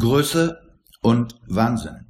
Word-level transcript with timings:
Größe 0.00 0.58
und 1.02 1.34
Wahnsinn. 1.46 2.06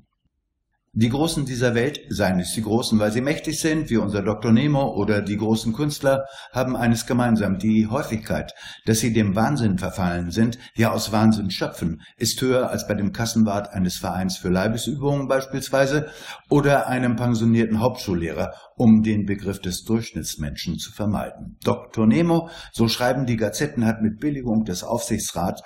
Die 0.93 1.09
Großen 1.09 1.45
dieser 1.45 1.75
Welt, 1.75 2.01
seien 2.09 2.39
es 2.39 2.53
die 2.53 2.63
Großen, 2.63 2.99
weil 2.99 3.11
sie 3.11 3.21
mächtig 3.21 3.61
sind, 3.61 3.91
wie 3.91 3.97
unser 3.97 4.23
Dr. 4.23 4.53
Nemo 4.53 4.93
oder 4.95 5.23
die 5.23 5.37
großen 5.37 5.73
Künstler, 5.73 6.24
haben 6.53 6.77
eines 6.77 7.06
gemeinsam. 7.06 7.59
Die 7.59 7.88
Häufigkeit, 7.88 8.55
dass 8.87 8.99
sie 9.01 9.13
dem 9.13 9.35
Wahnsinn 9.35 9.79
verfallen 9.79 10.31
sind, 10.31 10.59
ja 10.74 10.92
aus 10.92 11.11
Wahnsinn 11.11 11.51
schöpfen, 11.51 12.03
ist 12.17 12.41
höher 12.41 12.71
als 12.71 12.87
bei 12.87 12.95
dem 12.95 13.13
Kassenwart 13.13 13.71
eines 13.71 13.97
Vereins 13.99 14.37
für 14.37 14.51
Leibesübungen 14.51 15.27
beispielsweise 15.27 16.11
oder 16.48 16.87
einem 16.88 17.16
pensionierten 17.16 17.80
Hauptschullehrer, 17.80 18.55
um 18.77 19.02
den 19.02 19.27
Begriff 19.27 19.61
des 19.61 19.84
Durchschnittsmenschen 19.84 20.78
zu 20.78 20.92
vermeiden. 20.92 21.56
Dr. 21.64 22.06
Nemo, 22.06 22.50
so 22.72 22.88
schreiben 22.88 23.27
die 23.27 23.36
Gazetten, 23.36 23.84
hat 23.84 24.02
mit 24.02 24.19
Billigung 24.20 24.64
des 24.64 24.83
Aufsichtsrats 24.84 25.62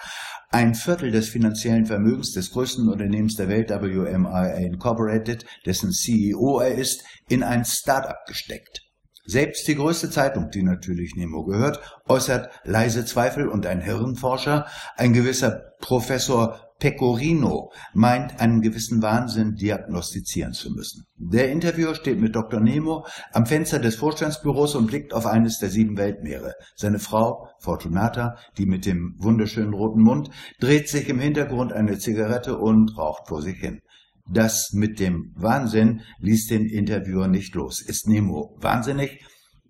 ein 0.54 0.76
Viertel 0.76 1.10
des 1.10 1.30
finanziellen 1.30 1.84
Vermögens 1.84 2.30
des 2.30 2.52
größten 2.52 2.88
Unternehmens 2.88 3.34
der 3.34 3.48
Welt, 3.48 3.70
WMIA 3.70 4.54
Incorporated, 4.58 5.44
dessen 5.66 5.90
CEO 5.90 6.60
er 6.60 6.76
ist, 6.76 7.02
in 7.28 7.42
ein 7.42 7.64
Start-up 7.64 8.24
gesteckt. 8.28 8.83
Selbst 9.26 9.66
die 9.68 9.74
größte 9.74 10.10
Zeitung, 10.10 10.50
die 10.50 10.62
natürlich 10.62 11.16
Nemo 11.16 11.44
gehört, 11.44 11.80
äußert 12.06 12.50
leise 12.64 13.06
Zweifel 13.06 13.48
und 13.48 13.66
ein 13.66 13.80
Hirnforscher, 13.80 14.66
ein 14.96 15.14
gewisser 15.14 15.72
Professor 15.80 16.60
Pecorino 16.78 17.72
meint, 17.94 18.40
einen 18.40 18.60
gewissen 18.60 19.00
Wahnsinn 19.00 19.54
diagnostizieren 19.54 20.52
zu 20.52 20.70
müssen. 20.70 21.06
Der 21.16 21.50
Interviewer 21.50 21.94
steht 21.94 22.20
mit 22.20 22.34
Dr. 22.34 22.60
Nemo 22.60 23.06
am 23.32 23.46
Fenster 23.46 23.78
des 23.78 23.96
Vorstandsbüros 23.96 24.74
und 24.74 24.88
blickt 24.88 25.14
auf 25.14 25.24
eines 25.24 25.58
der 25.58 25.70
sieben 25.70 25.96
Weltmeere. 25.96 26.54
Seine 26.74 26.98
Frau, 26.98 27.48
Fortunata, 27.58 28.36
die 28.58 28.66
mit 28.66 28.84
dem 28.84 29.14
wunderschönen 29.18 29.72
roten 29.72 30.02
Mund, 30.02 30.28
dreht 30.60 30.88
sich 30.88 31.08
im 31.08 31.20
Hintergrund 31.20 31.72
eine 31.72 31.98
Zigarette 31.98 32.58
und 32.58 32.98
raucht 32.98 33.28
vor 33.28 33.40
sich 33.40 33.56
hin. 33.56 33.80
Das 34.30 34.70
mit 34.72 35.00
dem 35.00 35.32
Wahnsinn 35.36 36.00
ließ 36.20 36.46
den 36.46 36.64
Interviewer 36.64 37.28
nicht 37.28 37.54
los. 37.54 37.82
Ist 37.82 38.08
Nemo 38.08 38.56
wahnsinnig? 38.60 39.20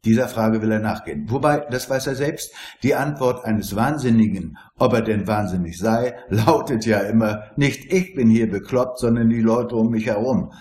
Dieser 0.05 0.29
Frage 0.29 0.61
will 0.61 0.71
er 0.71 0.81
nachgehen. 0.81 1.31
Wobei, 1.31 1.67
das 1.71 1.89
weiß 1.89 2.07
er 2.09 2.15
selbst, 2.15 2.55
die 2.83 2.95
Antwort 2.95 3.45
eines 3.45 3.75
Wahnsinnigen, 3.75 4.57
ob 4.79 4.93
er 4.93 5.03
denn 5.03 5.27
wahnsinnig 5.27 5.79
sei, 5.79 6.15
lautet 6.29 6.85
ja 6.85 7.01
immer, 7.01 7.45
nicht 7.57 7.93
ich 7.93 8.15
bin 8.15 8.29
hier 8.29 8.51
bekloppt, 8.51 8.99
sondern 8.99 9.31
die 9.31 9.41
Leute 9.41 9.77
um 9.77 9.91
mich 9.91 10.07
herum. 10.07 10.53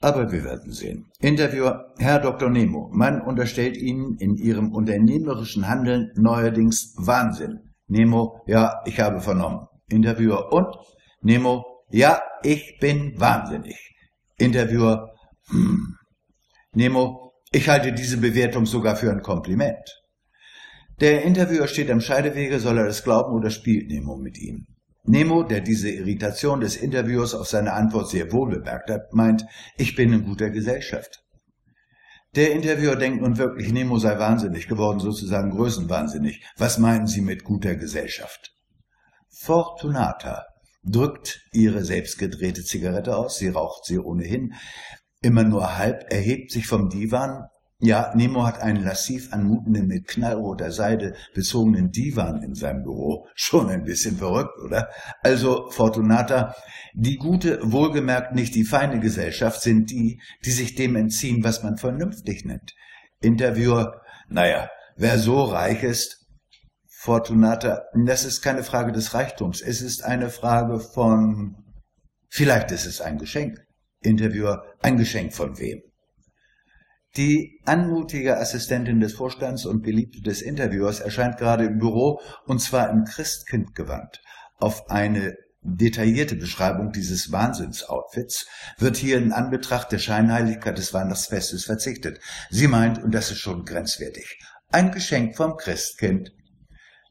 Aber 0.00 0.32
wir 0.32 0.44
werden 0.44 0.72
sehen. 0.72 1.10
Interviewer, 1.20 1.92
Herr 1.98 2.20
Dr. 2.20 2.48
Nemo, 2.48 2.88
man 2.90 3.20
unterstellt 3.20 3.76
Ihnen 3.76 4.16
in 4.18 4.36
Ihrem 4.36 4.72
unternehmerischen 4.72 5.68
Handeln 5.68 6.10
neuerdings 6.14 6.94
Wahnsinn. 6.96 7.58
Nemo, 7.86 8.40
ja, 8.46 8.80
ich 8.86 8.98
habe 8.98 9.20
vernommen. 9.20 9.66
Interviewer, 9.90 10.54
und? 10.54 10.74
Nemo, 11.20 11.69
ja, 11.90 12.22
ich 12.42 12.78
bin 12.80 13.18
wahnsinnig. 13.18 13.76
Interviewer, 14.38 15.12
hm. 15.48 15.96
Nemo, 16.72 17.32
ich 17.52 17.68
halte 17.68 17.92
diese 17.92 18.18
Bewertung 18.18 18.64
sogar 18.64 18.96
für 18.96 19.10
ein 19.10 19.22
Kompliment. 19.22 20.00
Der 21.00 21.22
Interviewer 21.22 21.66
steht 21.66 21.90
am 21.90 22.00
Scheidewege, 22.00 22.60
soll 22.60 22.78
er 22.78 22.86
es 22.86 23.02
glauben 23.02 23.34
oder 23.34 23.50
spielt 23.50 23.88
Nemo 23.88 24.16
mit 24.16 24.38
ihm? 24.38 24.66
Nemo, 25.02 25.42
der 25.42 25.60
diese 25.60 25.90
Irritation 25.90 26.60
des 26.60 26.76
Interviewers 26.76 27.34
auf 27.34 27.48
seine 27.48 27.72
Antwort 27.72 28.08
sehr 28.08 28.32
wohl 28.32 28.50
bemerkt 28.50 28.90
hat, 28.90 29.12
meint, 29.12 29.44
ich 29.76 29.96
bin 29.96 30.12
in 30.12 30.24
guter 30.24 30.50
Gesellschaft. 30.50 31.24
Der 32.36 32.52
Interviewer 32.52 32.94
denkt 32.94 33.22
nun 33.22 33.38
wirklich, 33.38 33.72
Nemo 33.72 33.98
sei 33.98 34.16
wahnsinnig 34.18 34.68
geworden, 34.68 35.00
sozusagen 35.00 35.50
größenwahnsinnig. 35.50 36.44
Was 36.56 36.78
meinen 36.78 37.08
Sie 37.08 37.22
mit 37.22 37.42
guter 37.42 37.74
Gesellschaft? 37.74 38.54
Fortunata 39.28 40.44
drückt 40.82 41.42
ihre 41.52 41.84
selbstgedrehte 41.84 42.64
Zigarette 42.64 43.16
aus, 43.16 43.38
sie 43.38 43.48
raucht 43.48 43.84
sie 43.84 43.98
ohnehin, 43.98 44.54
immer 45.22 45.44
nur 45.44 45.76
halb, 45.76 46.12
erhebt 46.12 46.50
sich 46.50 46.66
vom 46.66 46.88
Divan. 46.88 47.46
Ja, 47.82 48.12
Nemo 48.14 48.44
hat 48.44 48.60
einen 48.60 48.84
lassiv 48.84 49.32
anmutenden, 49.32 49.86
mit 49.86 50.06
knallroter 50.06 50.70
Seide 50.70 51.14
bezogenen 51.34 51.90
Divan 51.90 52.42
in 52.42 52.54
seinem 52.54 52.82
Büro. 52.82 53.26
Schon 53.34 53.70
ein 53.70 53.84
bisschen 53.84 54.18
verrückt, 54.18 54.58
oder? 54.62 54.90
Also, 55.22 55.70
Fortunata, 55.70 56.54
die 56.92 57.16
gute, 57.16 57.58
wohlgemerkt 57.62 58.34
nicht 58.34 58.54
die 58.54 58.64
feine 58.64 59.00
Gesellschaft 59.00 59.62
sind 59.62 59.90
die, 59.90 60.20
die 60.44 60.50
sich 60.50 60.74
dem 60.74 60.94
entziehen, 60.94 61.42
was 61.42 61.62
man 61.62 61.78
vernünftig 61.78 62.44
nennt. 62.44 62.74
Interviewer, 63.22 64.02
naja, 64.28 64.68
wer 64.96 65.18
so 65.18 65.42
reich 65.44 65.82
ist, 65.82 66.19
Fortunata, 67.02 67.84
das 67.94 68.26
ist 68.26 68.42
keine 68.42 68.62
Frage 68.62 68.92
des 68.92 69.14
Reichtums, 69.14 69.62
es 69.62 69.80
ist 69.80 70.04
eine 70.04 70.28
Frage 70.28 70.80
von, 70.80 71.56
vielleicht 72.28 72.72
ist 72.72 72.84
es 72.84 73.00
ein 73.00 73.16
Geschenk. 73.16 73.58
Interviewer, 74.02 74.64
ein 74.82 74.98
Geschenk 74.98 75.32
von 75.32 75.58
wem? 75.58 75.80
Die 77.16 77.58
anmutige 77.64 78.36
Assistentin 78.36 79.00
des 79.00 79.14
Vorstands 79.14 79.64
und 79.64 79.80
Beliebte 79.80 80.20
des 80.20 80.42
Interviewers 80.42 81.00
erscheint 81.00 81.38
gerade 81.38 81.64
im 81.64 81.78
Büro 81.78 82.20
und 82.44 82.60
zwar 82.60 82.90
im 82.90 83.04
Christkindgewand. 83.04 84.20
Auf 84.58 84.90
eine 84.90 85.38
detaillierte 85.62 86.36
Beschreibung 86.36 86.92
dieses 86.92 87.32
Wahnsinnsoutfits 87.32 88.46
wird 88.76 88.98
hier 88.98 89.16
in 89.16 89.32
Anbetracht 89.32 89.90
der 89.90 89.98
Scheinheiligkeit 90.00 90.76
des 90.76 90.92
Weihnachtsfestes 90.92 91.64
verzichtet. 91.64 92.20
Sie 92.50 92.68
meint, 92.68 93.02
und 93.02 93.14
das 93.14 93.30
ist 93.30 93.38
schon 93.38 93.64
grenzwertig, 93.64 94.38
ein 94.70 94.90
Geschenk 94.92 95.34
vom 95.34 95.56
Christkind. 95.56 96.32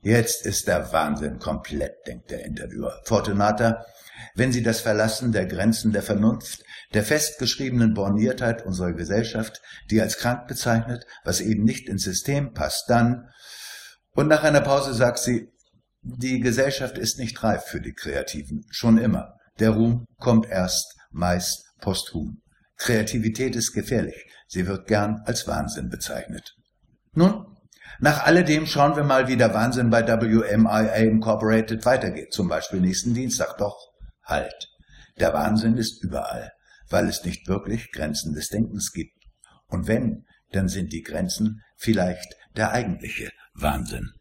Jetzt 0.02 0.46
ist 0.46 0.68
der 0.68 0.92
Wahnsinn 0.94 1.40
komplett, 1.40 2.08
denkt 2.08 2.32
der 2.32 2.46
Interviewer. 2.46 3.02
Fortunata, 3.04 3.86
wenn 4.36 4.52
Sie 4.52 4.64
das 4.64 4.82
Verlassen 4.82 5.32
der 5.32 5.46
Grenzen 5.46 5.92
der 5.92 6.04
Vernunft 6.04 6.64
der 6.94 7.04
festgeschriebenen 7.04 7.94
Borniertheit 7.94 8.66
unserer 8.66 8.94
Gesellschaft, 8.94 9.62
die 9.92 10.02
als 10.02 10.18
krank 10.18 10.48
bezeichnet, 10.48 11.06
was 11.24 11.42
eben 11.42 11.64
nicht 11.64 11.88
ins 11.88 12.04
System 12.04 12.54
passt, 12.54 12.86
dann, 12.90 13.30
und 14.12 14.28
nach 14.28 14.44
einer 14.44 14.62
Pause 14.62 14.94
sagt 14.94 15.20
sie, 15.20 15.50
die 16.02 16.40
Gesellschaft 16.40 16.98
ist 16.98 17.20
nicht 17.20 17.44
reif 17.44 17.64
für 17.66 17.82
die 17.82 17.94
Kreativen, 17.94 18.66
schon 18.70 18.98
immer. 18.98 19.36
Der 19.60 19.72
Ruhm 19.72 20.06
kommt 20.18 20.48
erst, 20.48 20.96
meist 21.12 21.66
posthum. 21.80 22.42
Kreativität 22.78 23.56
ist 23.56 23.74
gefährlich, 23.74 24.26
sie 24.48 24.66
wird 24.66 24.88
gern 24.88 25.22
als 25.26 25.48
Wahnsinn 25.48 25.90
bezeichnet. 25.90 26.56
Nun, 27.12 27.49
nach 28.00 28.26
alledem 28.26 28.66
schauen 28.66 28.96
wir 28.96 29.04
mal, 29.04 29.28
wie 29.28 29.38
der 29.38 29.54
Wahnsinn 29.54 29.90
bei 29.90 30.06
WMIA 30.08 30.96
Incorporated 30.96 31.86
weitergeht, 31.86 32.34
zum 32.34 32.48
Beispiel 32.48 32.80
nächsten 32.80 33.14
Dienstag. 33.14 33.58
Doch, 33.58 33.78
halt, 34.24 34.70
der 35.20 35.34
Wahnsinn 35.34 35.78
ist 35.78 36.04
überall 36.04 36.52
weil 36.90 37.08
es 37.08 37.24
nicht 37.24 37.48
wirklich 37.48 37.92
Grenzen 37.92 38.34
des 38.34 38.50
Denkens 38.50 38.92
gibt. 38.92 39.16
Und 39.68 39.88
wenn, 39.88 40.26
dann 40.52 40.68
sind 40.68 40.92
die 40.92 41.04
Grenzen 41.04 41.62
vielleicht 41.78 42.36
der 42.56 42.72
eigentliche 42.72 43.32
Wahnsinn. 43.54 44.12